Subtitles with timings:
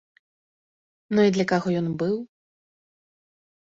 [1.17, 2.15] Ну і для каго ён быў?